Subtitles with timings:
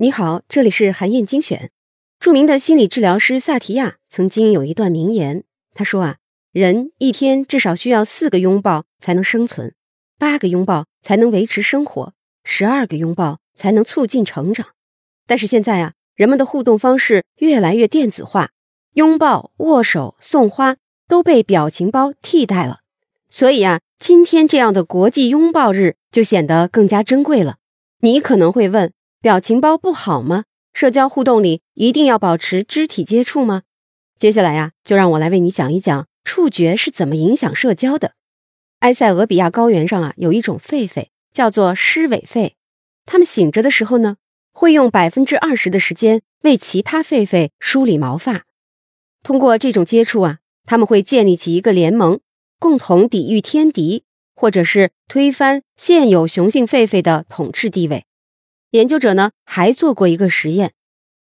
[0.00, 1.72] 你好，这里是韩燕精选。
[2.20, 5.42] 著名的心理治疗师萨提亚曾经有一段名言，
[5.74, 6.16] 他说啊，
[6.52, 9.74] 人一天至少需要四个拥抱才能生存，
[10.16, 12.14] 八个拥抱才能维持生活，
[12.44, 14.68] 十二个拥抱才能促进成长。
[15.26, 18.50] 但是现在啊，人们的互动方式越来越电子化，
[18.94, 20.76] 拥抱、握手、送花
[21.08, 22.82] 都被表情包替代了。
[23.28, 27.56] 所以啊，今天这样的国际拥抱日就显得更加珍贵了。
[28.00, 28.92] 你可能会问。
[29.20, 30.44] 表情包不好吗？
[30.72, 33.62] 社交互动里一定要保持肢体接触吗？
[34.16, 38.12] 接下来呀，就让我来为你讲一讲触觉是怎么影响社交的。
[38.78, 42.52] 埃塞俄比亚高原上啊，有一种狒狒叫做狮尾狒，
[43.06, 44.18] 它们醒着的时候呢，
[44.52, 48.44] 会用百分之二十的时间为其他狒狒梳理毛发。
[49.24, 52.20] 通过这种接触啊，他们会建立起一个联盟，
[52.60, 54.04] 共同抵御天敌，
[54.38, 58.06] 或者是推翻现有雄性狒狒的统治地位。
[58.70, 60.74] 研究者呢还做过一个实验，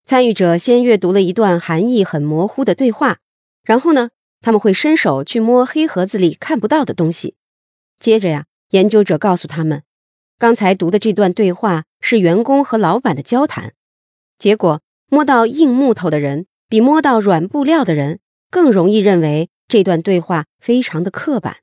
[0.06, 3.18] 参与者先阅读了一段含义很模糊的对话，
[3.64, 4.08] 然后呢
[4.40, 7.34] 他们会伸手去摸黑盒子里看不到的东西。
[7.98, 9.82] 接着呀，研究者告诉他们，
[10.38, 13.74] 刚才读的这段对话是员工和老板的交谈。
[14.38, 21.58] 结果摸到硬木头的人比摸到软布料的人更容易认为这段对话非常的刻板。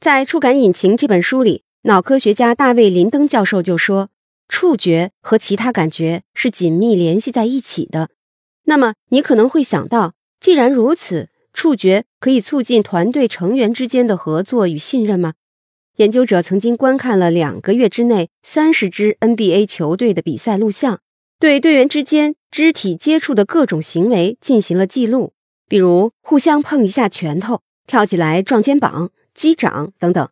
[0.00, 4.10] 在《触感引擎》这本书里，脑科学家大卫林登教授就说。
[4.46, 8.10] 触觉和其他感觉是紧密联系在一起的。
[8.64, 15.32] 那么，你可能会想到，既然如此，触觉可以促进团队成员之间的合作与信任吗？
[15.96, 21.00] 研究者曾经观看了两个月之内三十支 NBA 球队的比赛录像，
[21.40, 25.32] 对队员之间肢体接触的各种行为进行了记录，
[25.66, 30.28] 比如互相碰一下拳头、跳起来撞肩膀、击掌等等。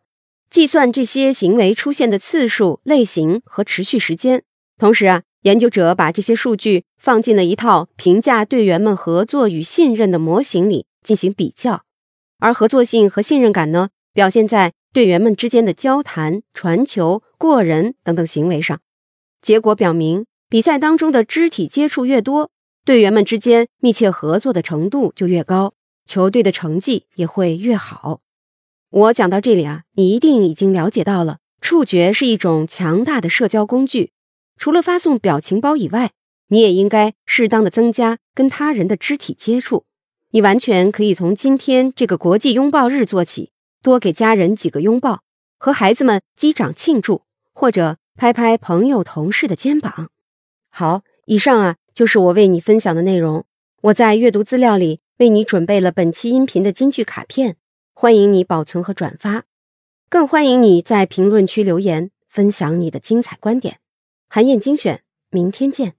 [0.49, 4.43] 计算这些行为出现的次数、类型和持续时间。
[4.77, 11.83] 同时啊，研究者把这些数据放进了一套评价队员们合作与信任的模型里进行比较。
[12.39, 18.79] 而合作性和信任感呢，表现在队员们之间的交谈、传球、过人等等行为上。
[19.41, 22.51] 结果表明，比赛当中的肢体接触越多，
[22.85, 25.73] 队员们之间密切合作的程度就越高，
[26.05, 28.21] 球队的成绩也会越好。
[28.93, 34.11] 我讲到这里啊，你一定已经了解到了，触觉是一种强大的社交工具。
[34.55, 36.11] 除了发送表情包以外，
[36.49, 39.85] 你也应该适当的增加跟他人的肢体接触。
[40.29, 43.49] 你完全可以从今天这个国际拥抱日做起，
[43.81, 45.23] 多给家人几个拥抱，
[45.57, 50.11] 和孩子们击掌庆祝，或者拍拍朋友同事的肩膀。
[50.69, 53.43] 好，以上啊就是我为你分享的内容。
[53.81, 57.57] 我在阅读资料里为你准备了本期音频的金句卡片。
[57.93, 59.45] 欢迎你保存和转发，
[60.09, 63.79] 更欢迎你在评论区留言分享你的精彩观点。
[64.27, 65.95] 韩燕精选，明天见。